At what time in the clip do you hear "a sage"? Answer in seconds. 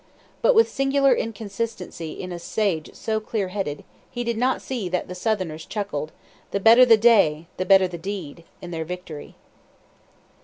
2.31-2.89